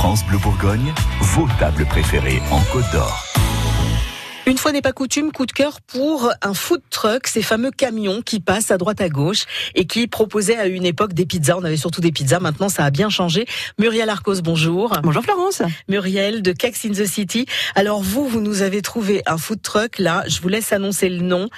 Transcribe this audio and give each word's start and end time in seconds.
France 0.00 0.24
Bleu 0.24 0.38
Bourgogne, 0.38 0.94
vos 1.20 1.46
tables 1.58 1.84
préférées 1.84 2.40
en 2.50 2.60
Côte 2.72 2.90
d'Or. 2.90 3.29
Une 4.46 4.56
fois 4.56 4.72
n'est 4.72 4.82
pas 4.82 4.92
coutume, 4.92 5.32
coup 5.32 5.46
de 5.46 5.52
cœur 5.52 5.80
pour 5.82 6.32
un 6.42 6.54
food 6.54 6.80
truck, 6.90 7.26
ces 7.26 7.42
fameux 7.42 7.70
camions 7.70 8.22
qui 8.22 8.40
passent 8.40 8.70
à 8.70 8.78
droite 8.78 9.00
à 9.00 9.08
gauche 9.08 9.44
et 9.74 9.86
qui 9.86 10.06
proposaient 10.06 10.56
à 10.56 10.66
une 10.66 10.86
époque 10.86 11.12
des 11.12 11.26
pizzas. 11.26 11.56
On 11.58 11.64
avait 11.64 11.76
surtout 11.76 12.00
des 12.00 12.10
pizzas, 12.10 12.40
maintenant 12.40 12.68
ça 12.68 12.84
a 12.84 12.90
bien 12.90 13.10
changé. 13.10 13.46
Muriel 13.78 14.08
Arcos, 14.08 14.40
bonjour. 14.42 14.92
Bonjour 15.02 15.22
Florence. 15.22 15.62
Muriel 15.88 16.42
de 16.42 16.52
Cakes 16.52 16.84
in 16.86 16.92
the 16.92 17.06
City. 17.06 17.46
Alors 17.74 18.02
vous, 18.02 18.26
vous 18.26 18.40
nous 18.40 18.62
avez 18.62 18.82
trouvé 18.82 19.22
un 19.26 19.36
food 19.36 19.60
truck 19.62 19.98
là, 19.98 20.24
je 20.26 20.40
vous 20.40 20.48
laisse 20.48 20.72
annoncer 20.72 21.10
le 21.10 21.20
nom. 21.20 21.48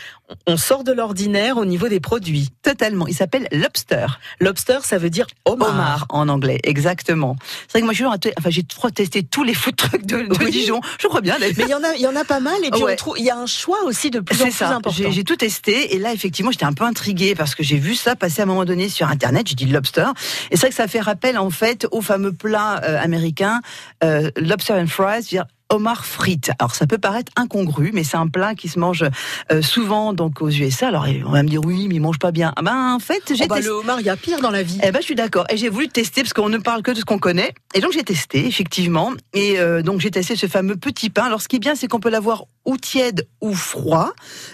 On 0.47 0.57
sort 0.57 0.83
de 0.83 0.93
l'ordinaire 0.93 1.59
au 1.59 1.67
niveau 1.67 1.89
des 1.89 2.01
produits. 2.01 2.49
Totalement, 2.63 3.07
il 3.07 3.15
s'appelle 3.15 3.49
Lobster. 3.53 4.07
Lobster, 4.41 4.79
ça 4.83 4.97
veut 4.97 5.11
dire 5.11 5.27
homard. 5.45 6.07
En 6.09 6.29
anglais, 6.29 6.59
exactement. 6.65 7.37
C'est 7.69 7.73
vrai 7.73 7.81
que 7.81 7.85
moi 7.85 7.93
je 7.93 7.99
suis 7.99 8.33
enfin 8.39 8.51
j'ai 8.51 8.65
testé 8.95 9.23
tous 9.23 9.45
les 9.45 9.55
food 9.55 9.77
trucks 9.77 10.07
de, 10.07 10.23
de 10.23 10.45
Oui. 10.45 10.51
Dijon. 10.51 10.81
Je 11.01 11.07
crois 11.07 11.21
bien. 11.21 11.37
Mais 11.39 11.51
il 11.51 11.69
y 11.69 11.75
en 11.75 11.85
a, 11.85 11.95
il 11.95 12.01
y 12.01 12.07
en 12.07 12.17
a 12.17 12.25
pas 12.25 12.41
mal 12.41 12.55
et 12.65 12.71
puis 12.73 12.83
Ouais. 12.83 12.93
on 12.93 12.97
trouve, 12.97 13.19
il 13.19 13.25
y 13.25 13.31
a 13.31 13.37
un 13.39 13.47
choix 13.47 13.79
aussi 13.85 14.11
de 14.11 14.21
plus 14.21 14.41
en 14.41 14.45
plus 14.45 14.53
ça. 14.53 14.69
important. 14.71 14.91
J'ai 14.97 15.13
j'ai 15.13 15.25
tout 15.25 15.37
testé 15.37 15.95
et 15.95 15.99
là 15.99 16.13
effectivement 16.13 16.51
j'étais 16.51 16.65
un 16.65 16.73
peu 16.73 16.85
intriguée 16.85 17.35
parce 17.35 17.55
que 17.55 17.63
j'ai 17.63 17.79
vu 17.79 17.95
ça 17.95 18.17
passer 18.17 18.41
à 18.41 18.45
un 18.45 18.47
moment 18.47 18.65
donné 18.65 18.89
sur 18.89 19.09
internet. 19.09 19.47
J'ai 19.49 19.55
dit 19.55 19.67
lobster 19.67 20.07
et 20.51 20.57
c'est 20.57 20.61
vrai 20.63 20.69
que 20.71 20.75
ça 20.75 20.89
fait 20.89 21.01
rappel 21.01 21.39
en 21.39 21.51
fait 21.51 21.87
au 21.93 22.01
fameux 22.01 22.33
plat 22.33 22.81
euh, 22.85 23.01
américain 23.01 23.61
euh, 24.03 24.31
lobster 24.37 24.73
and 24.75 24.87
fries, 24.89 25.23
c'est-à-dire 25.23 25.45
homard 25.73 26.05
frites. 26.05 26.53
Alors 26.59 26.75
ça 26.75 26.87
peut 26.87 26.99
paraître 26.99 27.33
incongru, 27.37 27.91
mais 27.93 28.05
c'est 28.05 28.17
un 28.17 28.29
plat 28.29 28.55
qui 28.55 28.69
se 28.69 28.79
mange 28.79 29.05
euh, 29.51 29.63
souvent 29.63 30.13
donc 30.13 30.43
aux 30.43 30.51
USA. 30.51 30.89
Alors 30.89 31.07
on 31.27 31.31
va 31.31 31.43
me 31.43 31.49
dire 31.49 31.61
oui, 31.65 31.87
mais 31.89 31.97
ils 31.97 32.01
mangent 32.01 32.19
pas 32.19 32.31
bien. 32.31 32.53
Ah 32.57 32.63
ben 32.63 32.95
en 32.95 32.99
fait 32.99 33.23
j'ai 33.35 33.45
Oh 33.45 33.49
bah, 33.49 33.57
testé. 33.57 33.71
le 33.71 33.75
homard, 33.77 34.01
il 34.01 34.07
y 34.07 34.11
a 34.11 34.17
pire 34.17 34.41
dans 34.41 34.51
la 34.51 34.63
vie. 34.63 34.79
Eh 34.83 34.93
ben, 34.93 35.01
je 35.01 35.05
suis 35.05 35.15
d'accord. 35.15 35.47
Et 35.51 35.57
j'ai 35.57 35.69
voulu 35.69 35.89
tester 35.89 36.23
parce 36.23 36.33
qu'on 36.33 36.49
ne 36.49 36.59
parle 36.59 36.83
que 36.83 36.91
de 36.91 36.97
ce 36.97 37.05
qu'on 37.05 37.19
connaît. 37.19 37.55
Et 37.75 37.81
donc 37.81 37.93
j'ai 37.93 38.05
testé 38.05 38.47
effectivement. 38.47 39.13
Et 39.33 39.59
euh, 39.59 39.83
donc 39.83 40.01
j'ai 40.01 40.11
testé 40.11 40.37
ce 40.37 40.47
fameux 40.47 40.77
petit 40.77 41.11
pain. 41.11 41.25
Alors 41.25 41.43
ce 41.43 41.49
qui 41.49 41.57
est 41.57 41.61
bien, 41.61 41.75
c'est 41.75 41.89
qu'on 41.89 42.01
peut 42.01 42.11
l'avoir 42.11 42.45
ou 42.65 42.77
tiède 42.77 43.27
ou 43.41 43.55
froid. 43.55 44.13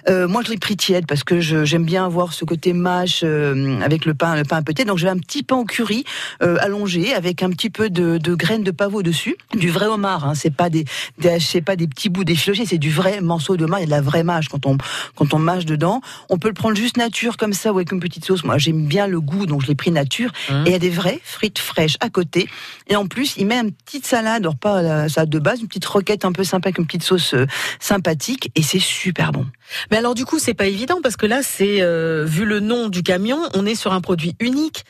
Euh, 0.09 0.27
moi, 0.27 0.43
je 0.43 0.51
l'ai 0.51 0.57
pris 0.57 0.77
tiède 0.77 1.07
parce 1.07 1.25
que 1.25 1.41
j'aime 1.41 1.85
bien 1.85 2.07
avoir 2.07 2.33
ce 2.33 2.47
côté 2.47 2.73
mâche 2.73 3.23
avec 3.23 4.07
le 4.07 4.15
pain, 4.15 4.35
le 4.37 4.45
pain 4.45 4.57
un 4.57 4.63
peu 4.63 4.73
tiède. 4.73 4.89
Donc 4.89 4.99
j'ai 4.99 5.09
un 5.09 5.19
petit 5.19 5.43
pain 5.43 5.57
au 5.57 5.65
curry 5.65 6.05
allongé 6.41 7.13
avec 7.13 7.43
un 7.43 7.51
petit 7.51 7.69
peu 7.71 7.91
de, 7.91 8.17
de 8.17 8.35
graines 8.35 8.65
de 8.65 8.71
pavot 8.71 9.03
dessus, 9.03 9.37
du 9.55 9.69
vrai 9.69 9.87
homard. 9.87 10.27
Hein. 10.27 10.35
C'est 10.35 10.55
pas 10.55 10.71
des, 10.71 10.85
des 11.19 11.39
c'est 11.41 11.61
pas 11.61 11.77
des 11.77 11.87
petits 11.87 12.09
bouts 12.09 12.25
d'effilochés, 12.25 12.67
c'est 12.67 12.79
du 12.79 12.91
vrai 12.91 13.21
morceau 13.21 13.57
de 13.57 13.65
homard. 13.65 13.81
Il 13.81 13.83
y 13.83 13.85
a 13.85 13.87
de 13.87 13.91
la 13.91 14.01
vraie 14.01 14.25
mâche 14.25 14.49
quand 14.49 14.67
on 14.67 14.77
quand 15.15 15.35
on 15.35 15.39
mâche 15.39 15.65
dedans. 15.65 16.01
On 16.29 16.39
peut 16.39 16.49
le 16.49 16.55
prendre 16.55 16.77
juste 16.77 16.97
nature 16.97 17.37
comme 17.37 17.53
ça 17.53 17.73
ou 17.73 17.77
avec 17.77 17.93
une 17.93 18.01
petite 18.01 18.25
sauce. 18.25 18.45
Moi, 18.45 18.59
j'aime 18.59 18.87
bien 18.87 19.07
le 19.07 19.21
goût, 19.21 19.47
donc 19.47 19.63
je 19.63 19.67
l'ai 19.67 19.75
pris 19.75 19.91
nature. 19.91 20.31
Mmh. 20.51 20.67
Et 20.67 20.69
il 20.69 20.73
y 20.73 20.77
a 20.77 20.79
des 20.79 20.91
vraies 20.91 21.21
frites 21.23 21.59
fraîches 21.59 21.97
à 22.01 22.11
côté. 22.11 22.49
Et 22.89 22.97
en 22.97 23.07
plus, 23.07 23.35
il 23.37 23.47
met 23.47 23.59
une 23.59 23.73
petite 23.73 24.07
salade, 24.07 24.43
alors 24.43 24.57
pas 24.57 24.83
la 24.83 25.09
salade 25.09 25.31
de 25.31 25.39
base, 25.39 25.61
une 25.61 25.69
petite 25.69 25.87
roquette 25.87 26.25
un 26.25 26.33
peu 26.33 26.45
sympa 26.45 26.69
avec 26.69 26.79
une 26.79 26.87
petite 26.87 27.03
sauce 27.03 27.35
euh, 27.35 27.47
sympathique. 27.81 28.51
Et 28.55 28.63
c'est 28.63 28.79
super 28.79 29.33
bon. 29.33 29.47
Mais 29.91 29.97
alors 29.97 30.15
du 30.15 30.25
coup, 30.25 30.39
c'est 30.39 30.55
pas 30.55 30.67
évident 30.67 31.01
parce 31.03 31.17
que 31.17 31.27
là, 31.27 31.43
c'est 31.43 31.83
euh, 31.83 32.25
vu 32.27 32.45
le 32.45 32.61
nom 32.61 32.89
du 32.89 33.03
camion, 33.03 33.39
on 33.55 33.67
est 33.67 33.75
sur 33.75 33.93
un 33.93 34.01
produit 34.01 34.35
unique. 34.41 34.85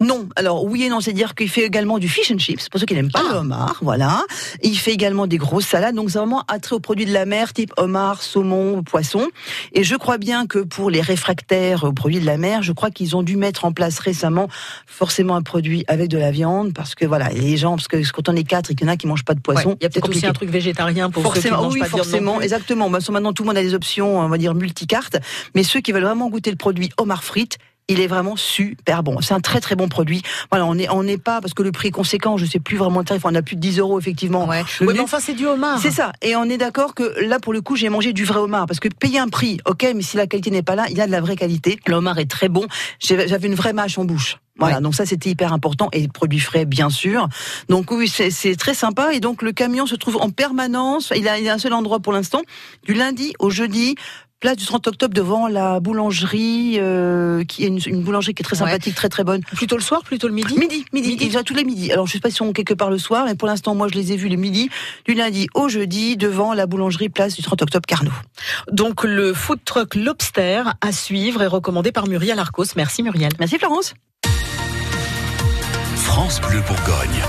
Non, 0.00 0.28
alors 0.36 0.64
oui 0.64 0.82
et 0.84 0.88
non, 0.88 1.00
c'est-à-dire 1.00 1.34
qu'il 1.34 1.48
fait 1.48 1.62
également 1.64 1.98
du 1.98 2.08
fish 2.08 2.30
and 2.32 2.38
chips, 2.38 2.68
pour 2.68 2.80
ceux 2.80 2.86
qui 2.86 2.94
n'aiment 2.94 3.10
pas 3.10 3.22
Ah. 3.24 3.32
le 3.32 3.38
homard, 3.38 3.76
voilà. 3.82 4.22
Et 4.60 4.68
il 4.68 4.76
fait 4.76 4.92
également 4.92 5.26
des 5.26 5.38
grosses 5.38 5.66
salades, 5.66 5.94
donc 5.94 6.10
c'est 6.10 6.18
vraiment 6.18 6.42
attrait 6.48 6.76
aux 6.76 6.80
produits 6.80 7.06
de 7.06 7.12
la 7.12 7.26
mer, 7.26 7.52
type 7.52 7.72
homard, 7.76 8.22
saumon, 8.22 8.82
poisson. 8.82 9.28
Et 9.72 9.84
je 9.84 9.94
crois 9.96 10.18
bien 10.18 10.46
que 10.46 10.58
pour 10.58 10.90
les 10.90 11.00
réfractaires 11.00 11.84
aux 11.84 11.92
produits 11.92 12.20
de 12.20 12.26
la 12.26 12.36
mer, 12.36 12.62
je 12.62 12.72
crois 12.72 12.90
qu'ils 12.90 13.16
ont 13.16 13.22
dû 13.22 13.36
mettre 13.36 13.64
en 13.64 13.72
place 13.72 13.98
récemment 13.98 14.48
forcément 14.86 15.36
un 15.36 15.42
produit 15.42 15.84
avec 15.88 16.08
de 16.08 16.18
la 16.18 16.30
viande, 16.30 16.72
parce 16.74 16.94
que 16.94 17.06
voilà, 17.06 17.28
les 17.30 17.56
gens, 17.56 17.76
parce 17.76 17.88
que 17.88 17.96
quand 18.10 18.28
on 18.28 18.36
est 18.36 18.44
quatre 18.44 18.70
et 18.70 18.74
qu'il 18.74 18.86
y 18.86 18.90
en 18.90 18.92
a 18.92 18.96
qui 18.96 19.06
mangent 19.06 19.24
pas 19.24 19.34
de 19.34 19.40
poisson, 19.40 19.70
Ouais, 19.70 19.76
Il 19.80 19.84
y 19.84 19.86
a 19.86 19.90
peut-être 19.90 20.08
aussi 20.10 20.26
un 20.26 20.32
truc 20.32 20.50
végétarien 20.50 21.10
pour 21.10 21.22
ceux 21.22 21.28
qui 21.28 21.34
Forcément, 21.48 21.62
mangent 21.62 21.74
oui, 21.74 21.80
pas 21.80 21.86
de 21.86 21.90
forcément, 21.90 22.34
plus. 22.36 22.44
exactement. 22.44 22.90
Bah, 22.90 22.98
maintenant, 23.10 23.32
tout 23.32 23.42
le 23.44 23.46
monde 23.48 23.56
a 23.56 23.62
des 23.62 23.74
options, 23.74 24.18
on 24.20 24.28
va 24.28 24.38
dire 24.38 24.54
multicartes. 24.54 25.16
Mais 25.54 25.62
ceux 25.62 25.80
qui 25.80 25.92
veulent 25.92 26.02
vraiment 26.04 26.28
goûter 26.28 26.50
le 26.50 26.56
produit 26.56 26.90
homard 26.98 27.24
frites, 27.24 27.58
il 27.88 28.00
est 28.00 28.06
vraiment 28.06 28.36
super 28.36 29.02
bon. 29.02 29.20
C'est 29.20 29.34
un 29.34 29.40
très 29.40 29.60
très 29.60 29.76
bon 29.76 29.88
produit. 29.88 30.22
Voilà, 30.50 30.64
on 30.66 30.74
n'est 30.74 30.88
on 30.88 31.02
n'est 31.02 31.18
pas 31.18 31.40
parce 31.40 31.52
que 31.54 31.62
le 31.62 31.70
prix 31.72 31.88
est 31.88 31.92
conséquent. 31.92 32.36
Je 32.36 32.46
sais 32.46 32.58
plus 32.60 32.76
vraiment 32.76 33.00
le 33.00 33.04
tarif. 33.04 33.22
On 33.24 33.34
a 33.34 33.42
plus 33.42 33.56
de 33.56 33.60
10 33.60 33.78
euros 33.78 33.98
effectivement. 33.98 34.46
Ouais. 34.48 34.62
Mais 34.80 34.98
enfin, 35.00 35.20
c'est 35.20 35.34
du 35.34 35.46
homard. 35.46 35.78
c'est 35.78 35.90
ça. 35.90 36.12
Et 36.22 36.34
on 36.36 36.44
est 36.44 36.56
d'accord 36.58 36.94
que 36.94 37.02
là, 37.24 37.38
pour 37.38 37.52
le 37.52 37.60
coup, 37.60 37.76
j'ai 37.76 37.88
mangé 37.90 38.12
du 38.12 38.24
vrai 38.24 38.38
homard. 38.38 38.66
Parce 38.66 38.80
que 38.80 38.88
payer 38.88 39.18
un 39.18 39.28
prix, 39.28 39.58
ok, 39.66 39.86
mais 39.94 40.02
si 40.02 40.16
la 40.16 40.26
qualité 40.26 40.50
n'est 40.50 40.62
pas 40.62 40.74
là, 40.76 40.86
il 40.90 40.96
y 40.96 41.00
a 41.00 41.06
de 41.06 41.12
la 41.12 41.20
vraie 41.20 41.36
qualité. 41.36 41.78
Le 41.86 41.94
homard 41.96 42.18
est 42.18 42.30
très 42.30 42.48
bon. 42.48 42.66
J'avais 43.00 43.48
une 43.48 43.54
vraie 43.54 43.72
mâche 43.74 43.98
en 43.98 44.04
bouche. 44.04 44.38
Voilà, 44.56 44.76
Ouais. 44.76 44.82
donc 44.82 44.94
ça 44.94 45.04
c'était 45.04 45.30
hyper 45.30 45.52
important 45.52 45.88
et 45.92 46.06
produit 46.06 46.38
frais 46.38 46.64
bien 46.64 46.88
sûr. 46.88 47.28
Donc 47.68 47.90
oui, 47.90 48.06
c'est 48.08 48.30
c'est 48.30 48.54
très 48.54 48.72
sympa 48.72 49.12
et 49.12 49.18
donc 49.18 49.42
le 49.42 49.50
camion 49.50 49.84
se 49.84 49.96
trouve 49.96 50.16
en 50.20 50.30
permanence. 50.30 51.12
Il 51.16 51.26
a, 51.28 51.40
il 51.40 51.48
a 51.48 51.54
un 51.54 51.58
seul 51.58 51.72
endroit 51.72 51.98
pour 51.98 52.12
l'instant, 52.12 52.40
du 52.84 52.94
lundi 52.94 53.34
au 53.40 53.50
jeudi. 53.50 53.96
Place 54.44 54.58
du 54.58 54.66
30 54.66 54.86
octobre 54.88 55.14
devant 55.14 55.48
la 55.48 55.80
boulangerie, 55.80 56.74
euh, 56.78 57.44
qui 57.44 57.64
est 57.64 57.68
une, 57.68 57.78
une 57.86 58.02
boulangerie 58.02 58.34
qui 58.34 58.42
est 58.42 58.44
très 58.44 58.60
Ouais. 58.60 58.66
sympathique, 58.68 58.94
très 58.94 59.08
très 59.08 59.24
bonne. 59.24 59.40
Plutôt 59.40 59.74
le 59.78 59.82
soir, 59.82 60.02
plutôt 60.02 60.28
le 60.28 60.34
midi. 60.34 60.58
Midi, 60.58 60.84
midi, 60.92 61.08
Midi. 61.12 61.24
ils 61.24 61.32
sont 61.32 61.42
tous 61.44 61.54
les 61.54 61.64
midis. 61.64 61.90
Alors 61.90 62.06
je 62.06 62.12
sais 62.12 62.20
pas 62.20 62.28
si 62.30 62.42
on 62.42 62.52
quelque 62.52 62.74
part 62.74 62.90
le 62.90 62.98
soir, 62.98 63.24
mais 63.24 63.36
pour 63.36 63.48
l'instant 63.48 63.74
moi 63.74 63.88
je 63.90 63.94
les 63.94 64.12
ai 64.12 64.16
vus 64.18 64.28
le 64.28 64.36
midi, 64.36 64.68
du 65.06 65.14
lundi 65.14 65.46
au 65.54 65.70
jeudi, 65.70 66.18
devant 66.18 66.52
la 66.52 66.66
boulangerie 66.66 67.08
place 67.08 67.34
du 67.36 67.40
30 67.42 67.62
octobre 67.62 67.86
Carnot. 67.86 68.10
Donc 68.70 69.04
le 69.04 69.32
food 69.32 69.60
truck 69.64 69.94
Lobster 69.94 70.62
à 70.82 70.92
suivre 70.92 71.40
est 71.40 71.46
recommandé 71.46 71.90
par 71.90 72.06
Muriel 72.06 72.38
Arcos. 72.38 72.66
Merci 72.76 73.02
Muriel. 73.02 73.32
Merci 73.38 73.56
Florence. 73.58 73.94
France 75.96 76.38
Bleu 76.42 76.60
Bourgogne. 76.68 77.22